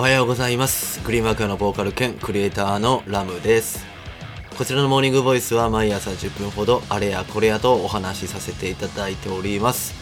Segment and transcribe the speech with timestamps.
[0.00, 3.84] おはようございますグリームワークのボーカル兼クリエイターのラムです
[4.56, 9.92] こちらのモーニングボイスは毎朝10分ほどあれやこれやとお話しさせていただいております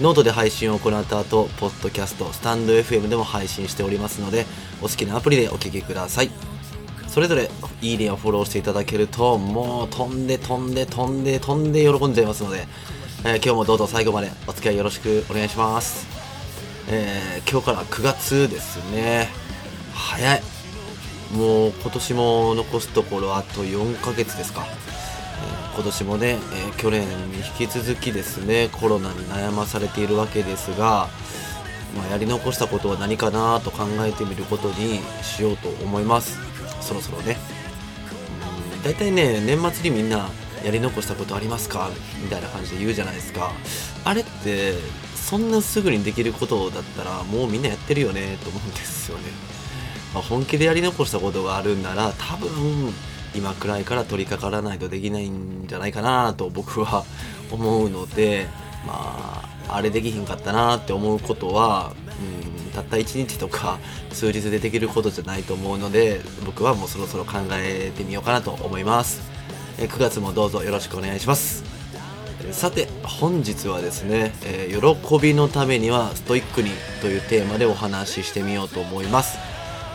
[0.00, 4.44] ノートで配信を行った後、ポッドキャスト、スタンド FM でも配信しておりますので、
[4.80, 6.30] お好きなアプリでお聴きください。
[7.06, 7.48] それぞれ、
[7.80, 12.66] いいねをフォローしていただけると、もう飛んで飛んで飛んで飛んで喜んじゃいますので、
[13.24, 16.13] えー、今日もどうぞ最後までお付き合いよろしくお願いします。
[16.88, 19.28] えー、今日から9月ですね。
[19.94, 20.42] 早い。
[21.32, 25.74] もう今年も残すところあと4ヶ月ですかえ。
[25.74, 31.08] 今年もね、えー、去年に引き続きですねコロナに悩まされているわけですが、
[31.96, 36.38] まあ、やり残したことは何かなと考えてみることにしようと思います
[36.80, 37.36] そろそろね
[38.76, 40.28] うん大体ね年末にみんな
[40.64, 41.90] やり残したことありますか？
[42.22, 43.52] みたいな感じで言うじゃないですか。
[44.04, 44.74] あれって
[45.14, 48.36] そんなすぐにできることだったらもうみんなやってるよね？
[48.42, 49.24] と思うんですよね、
[50.12, 52.92] まあ、本気でやり残したことがあるんなら多分
[53.34, 57.04] 今くらいから取り掛からないとできないんじゃないかなと僕は
[57.50, 58.46] 思うので
[58.86, 61.92] まああれできひんかったなって思うことは、
[62.66, 63.78] うん、たった1日とか
[64.12, 69.33] 数日でできることじゃないと思うので僕はもうそろそろ考えてみようかなと思います。
[69.76, 71.64] 9月もどうぞよろしくお願いします。
[72.52, 79.38] さて本日はですね、え、喜びのためにはストイックにというテーマでお話ししてみようと思います。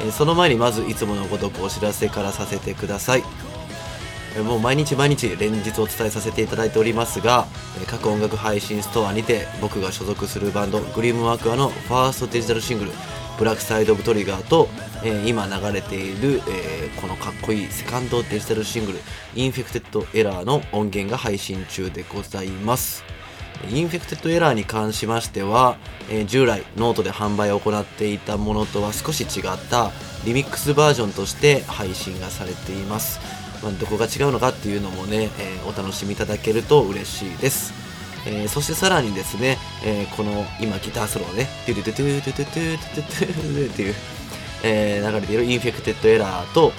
[0.02, 3.24] えその前にまずいつものごとくお知らせからさせてください。
[4.44, 7.48] もう毎日毎日連日お伝えさせていただいておりますが
[7.88, 12.92] 各音楽配信ストアにて僕が所属するバンドグリームワークアのファーストデジタルシングル
[13.40, 14.68] 「Black Side of Trigger と」
[15.02, 19.00] え今流れている、えこのかっこいいセカンドデジタルシングル
[19.34, 23.04] 「インフェクテッド・エラー」の音源が配信中でございます。
[23.72, 25.78] Infected Error に関しましては、
[26.10, 29.92] えー、従来ノートで販売を行っていたものとは少し違った
[30.26, 33.20] リミックスバージョンとして配信がされています、
[33.61, 37.89] まあ、どこが違うのかっていうのもね、えー、お楽しみいただけると嬉しいです。
[38.26, 43.96] えー、そしてさらにですね、えー、この今ギターソロをね、トゥルトゥトゥトゥトゥトゥトゥトゥトゥっていう、
[44.64, 46.72] えー、流れている Infected Error と、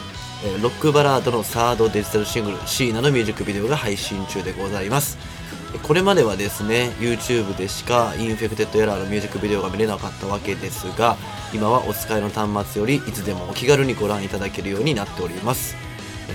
[0.45, 5.41] え、ロックバラードのサードデジタルシングルシーナのミュージックビデオが配信中でございます。
[5.83, 11.17] これまではですね YouTube でしか Infected Error のミュージックビデオが見れなかったわけですが
[11.55, 15.77] 今はお使いの端末よりいつでもお気軽にご覧いただけるようになっております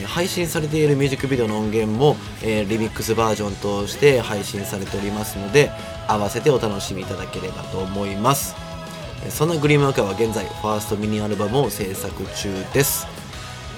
[0.08, 5.72] 配信されているミュージックビデオの音源も、えー、リミックスバージョンとして配信されておりますので
[6.08, 8.56] 合わせてお楽しみいただければと思います。
[9.30, 13.08] そんなグリームワーカーは現在ファーストミニアルバムを制作中です。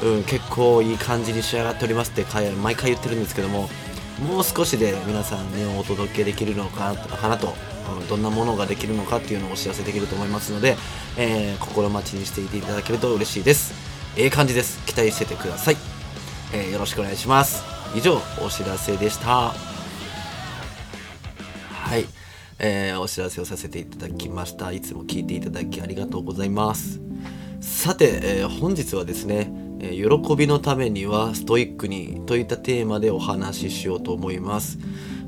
[0.03, 2.25] うん、結構いい感じに仕上がっておりますって
[2.61, 3.67] 毎回言ってるんですけども
[4.19, 6.93] もう少しで皆さんにお届けできるのか
[7.27, 7.55] なと
[8.09, 10.75] どんなものができるのかっていうのをお知らせできると思いますので、
[11.17, 13.73] えー、心待ちにしていていただけると嬉しいです。
[14.17, 14.83] ええ感じです。
[14.85, 15.77] 期待しててください、
[16.53, 17.63] えー、よろしくお願いします。
[17.95, 19.53] 以上お知らせでした。
[21.69, 22.05] はい。
[22.59, 24.71] えー、お知らせをさせていただきました。
[24.71, 26.99] いつも聞いていただきありがとうございます。
[27.61, 34.79] さて、えー、本日はですねえ喜びのためにはストイックにといったテーマでお話ししようと思います。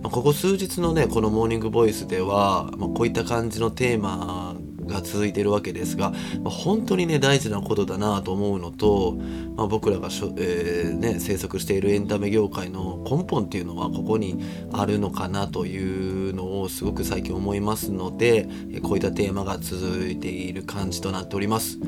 [0.01, 4.48] まここ数日のね、このモーニングボイスでは、まこういった感じのテーマ
[4.89, 6.13] が続いてるわけですが、
[6.43, 9.17] ま本当にね、大事なことだなと思うのと、
[9.55, 14.39] まあ、僕らがしょ、えー、ね、生息しているエンタメ業界の根本っていうのはここに
[14.73, 18.47] あるのかなというのをすごく最近思いますので、
[18.83, 21.77] こういったテーマが続いている感じとなっております。
[21.77, 21.81] う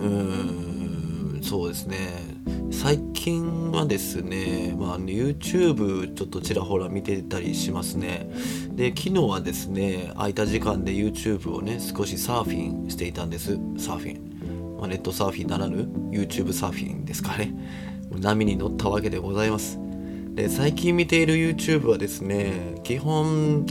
[0.00, 2.31] ーんそうですね
[2.70, 8.28] 最近はですね、まあ、YouTube ちょっとちらほら見てたりしますね。
[8.74, 13.58] で昨日はですね空いた時間で YouTube をね少しサーフィンしていたんです。
[13.78, 17.54] サーフィン、まあ、ネットサーフィンならぬ YouTube サーフィンですかね。
[18.10, 19.78] 波に乗ったわけでございます。
[20.34, 23.66] で最近見ている YouTube はですね基本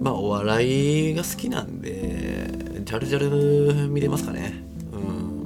[0.00, 4.67] まあお笑いが好きなんでジャルジャル見れますかね。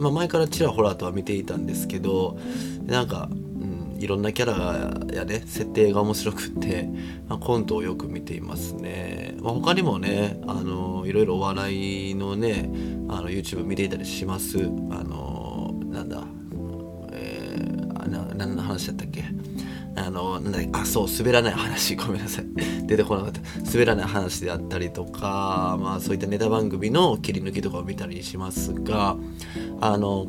[0.03, 2.39] まあ、前からちらほらとは見ていたんですけど
[2.85, 6.89] なんか、うん、いろんなキャラやね設定が面白くて、
[7.29, 12.69] まあ、コントをよく見ていますね、まあ、他にもねあのいろいろお笑いのね
[13.09, 14.59] あの YouTube 見ていたりします。
[14.59, 14.61] あ
[15.05, 16.25] のなんだ
[17.13, 19.25] えー、な何の話だったっけ？
[19.95, 22.47] あの、なんだあ、そう、滑らない話、 ごめんなさい。
[22.87, 23.41] 出てこなかった。
[23.71, 29.17] 滑らない話であったりとか、まあそういったネタ番組の切り抜きとかを見たりしますが、
[29.84, 30.29] あの、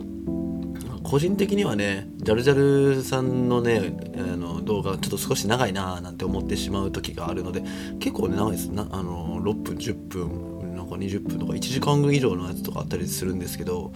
[1.04, 2.56] 個人的にはね、ジャルジャ
[2.96, 7.62] ルさんのね、あの動画、ちょっと少し長いなーなんて思ってしまう時があるので、
[8.00, 8.72] 結構ね、長いです。
[8.72, 13.94] なあの、6分、10分なんか20分とか1時間以上のやつとかあったりするんですけど、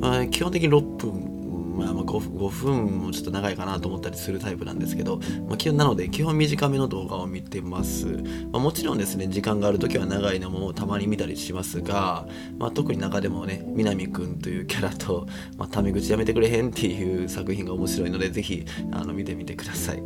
[0.00, 1.43] まあ、基本的に6分
[1.74, 5.18] まあ、ま 5, 5, 分もちょっと長いかなと思ったりするタイプなんですけど、
[5.48, 12.26] まあ、基本なので基本短めの動画を見てます、まあ、もちろんですね時間がある時は長いのもたまに見たりしますが、
[12.58, 15.26] まあ、特に中でもね南くんというキャラと、
[15.56, 20.02] ま、タメ口やめてくれへんっていう作品が面白いのでぜひあの見てみてください。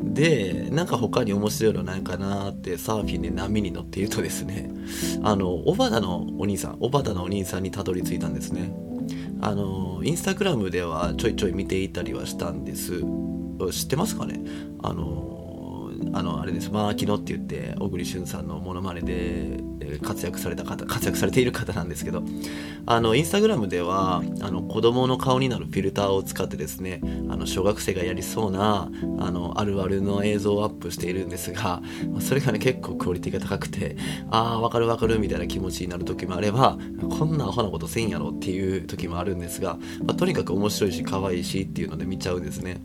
[0.00, 4.70] でなんか他に面白いのないかなってサーフィンで波に乗っているとですね
[5.22, 8.87] あの小畑のお兄さん小畑のお兄さんにたどり着いたんですね。
[9.40, 13.02] あのインスタグラムではちょいちょい見ていたりはしたんです。
[13.72, 14.40] 知ってますかね？
[14.82, 15.47] あの
[16.12, 16.70] あのあれです。
[16.70, 19.58] マーキノって言って小栗旬さんのモノマネで
[20.02, 22.22] 活躍された方活躍されている方なんですけど
[22.86, 27.00] あのインスタグラムではあの子供の顔になるフィルターを使ってですね
[27.30, 31.82] あの小学生がやりそうなあのあるあるの映像をアップしているんですが
[32.20, 33.96] それがね結構クオリティが高くて
[34.30, 36.78] ああわかるわかるみたいな気持ちになる時もあれば
[37.18, 42.80] こんなアホなことせんやろっていう時もあるんですが、まあ、とにかく面白いし可愛いしっていうので見ちゃうんですね。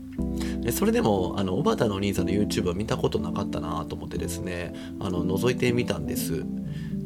[0.72, 6.44] それでもあの小畑のお兄さんの YouTube は見たことなかったなと思ってですねあの覗いてみたんです。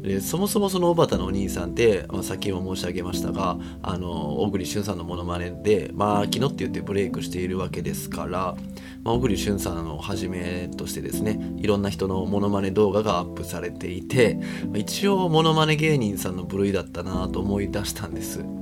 [0.01, 8.55] でそもそもその小畑のお兄さんって、まあ、さっきも申し上げましたがあの小栗旬さんのモノマネでまあ昨日って言ってブレイクしているわけですから、
[9.03, 14.39] まあ、小栗旬さんをはじめとしてですねいろんな人のモノマネ動画がアップされていて
[14.73, 18.58] 一応モノマネ芸人さんの部類だったなと思い出したんです。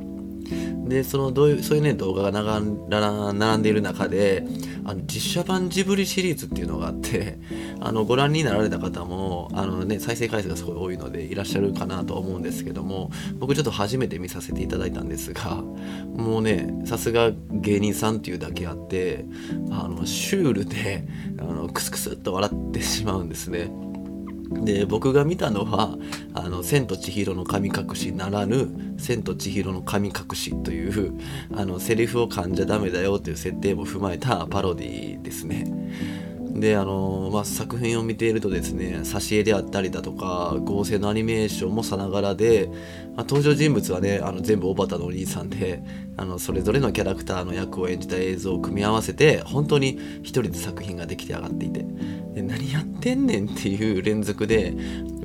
[0.88, 4.46] でそのどういうそういうね動画が並んでいる中で
[4.86, 7.38] あの実写版ジブリシリーズっていうのがあって
[7.82, 15.64] あのご覧になられた方もあの、ね、再生回数がすごい多いのでいらっしゃるかなと思うんですけども僕ちょっと初めて見させていただいたんですが
[16.16, 19.26] もうねさすが芸人さんっていうだけあって
[19.72, 21.06] あのシュールで
[21.40, 23.70] あのクスクスっと笑ってしまうんですね。
[24.50, 25.98] で僕が見たのは
[26.34, 28.68] 「あの千と千尋の神隠し」ならぬ
[28.98, 31.14] 「千と千尋の神隠し」という
[31.54, 35.66] あのセリフを噛んじゃダメだよという設定も踏まえたパロディですね。
[36.58, 42.68] であのまあ、作品を見ているとですね挿絵であったりだとか合成のアニメーションもさながらで、
[43.16, 45.84] まあ、登場人物はねあの全部小畑のお兄さんで
[46.18, 51.86] あのそれぞれのキャラクターの役を演じた映像を組み合わせて本当に一人で作品ができて上がっていて
[52.34, 54.74] で何やってんねんっていう連続で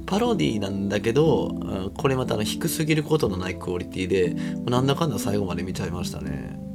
[0.05, 1.51] パロディなんだけど
[1.97, 4.37] これまたあの低すぎることのないクオリティで
[4.67, 6.72] なんだかんだ最後まで見ちゃいましたね。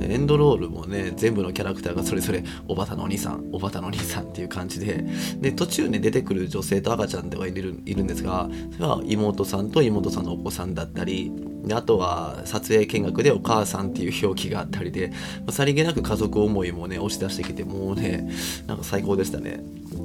[0.00, 5.04] エンドロールもね全部のキャラクターがそれぞれおばたのお兄さんおばたのお兄さんっていう感じで
[5.40, 11.30] で途中ね出てくる女性と赤ちゃんではいるいるんですがそれは妹さんと妹さんのお子さんだったり
[11.64, 15.12] であとは撮影見学でお母さんっていう表記があったりで
[15.50, 18.28] さりげなく家族思いもね押し出してきてもうね
[18.66, 19.62] なんか最高でしたね。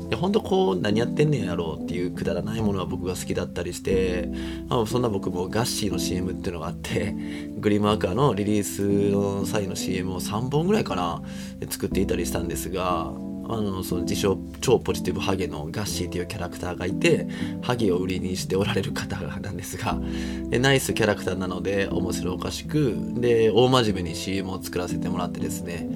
[0.09, 4.29] で本当こう何やってんねんやろうっていうくだらないものは僕が好きだったりして、
[4.69, 7.15] まあ、そんな僕もガッシーの CM っていうのがあって
[7.59, 11.21] グリーンマーカーのリリースの際の CM を3本ぐらいかな
[11.69, 13.11] 作っていたりしたんですが
[13.49, 17.27] あのその自称超ポジティブハゲのガッシーというキャラクターがいて
[17.61, 19.97] ハゲを売りにしておられる方なんですが
[20.49, 25.89] でナイスキャラクターなので面白おかしくで大真面目に CM を作らせてもらってですね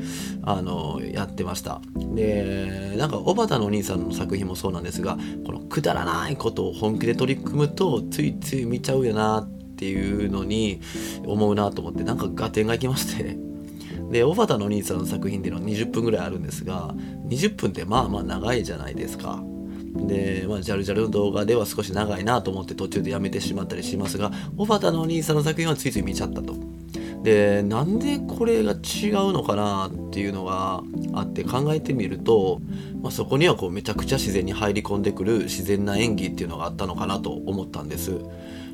[0.43, 1.81] あのやってました。
[2.15, 10.79] でなんか小畑のお兄さんの作品もそうなんですがこのくだらないことを本気で取り組むとついつい見ちゃうよなっていうのに
[11.25, 13.50] 思うなと思ってなんか合点がいきまして。
[14.11, 16.93] で小畑の兄さんの作品っていうのは20分ぐらいあるんですが
[17.29, 19.41] 20分ってまあまあ長いじゃないですか。
[19.93, 26.55] で、まあ、ジャルジャルの動画では少し長いなと思って途中でやめてしまったりしますが小畑のお兄さんの作品はついつい見ちゃったと。
[27.23, 28.77] でなんでこれが違う
[29.31, 30.81] のかなっていうのが
[31.13, 32.59] あって考えてみると、
[33.01, 38.19] まあ、そこにはこうめちゃくちゃ自然に入り込んでくる自然な演技っていうのがあったのかなと思ったんです。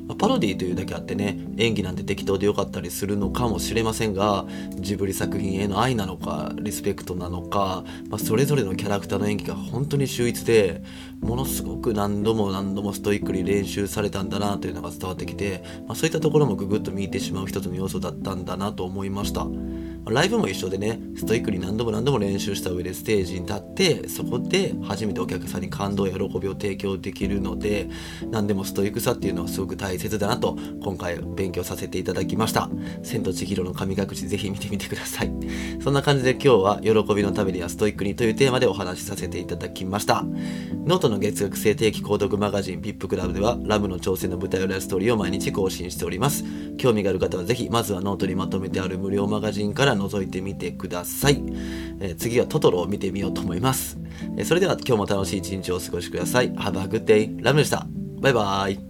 [0.08, 4.46] まあ、パロディというだけあってね演技なんて適当でよかったりするのかもしれませんが
[4.76, 10.82] ジブリ作品への愛なのかリスペクトなのか、まあ、それぞれのキャラクターの演技が本当に秀逸で
[11.20, 19.46] ものすごく何度も何度もストイックに練習されたんだなというのが伝わってきて、まあ、そういったところもググッと見えてしまう一つの要素だったんだなと思いました。
[20.10, 27.88] ライブも一緒でねストイックに何度も何度も練習した上でステージに立ってそこで初めてお客さんに感動や喜びを提供できるので
[28.30, 32.70] 何でもストイックさっていうのはすごく大切だなと今回勉強させていただきました
[33.02, 35.32] 「千と千尋の神隠し」ぜひ見てみてください。
[35.80, 40.24] そんな感じで今日は喜びのためにはストイックにというテーマでお話しさせていただきました。
[40.86, 46.44] ノートの月額制定期購読マガジン PIP クラブではラムの挑戦の舞台裏ストーリーを毎日更新しております。
[46.78, 51.42] 興味がある方はぜひまずはノートにまとめてある無料マガジンから覗いてみてください、
[52.00, 53.98] えー、次はトトロを見てみようと思います、
[54.38, 56.52] えー、それでは今日も楽しい一日をお過ごしください。
[56.52, 57.86] Have a good day ラムでした。
[58.20, 58.87] バイバーイ。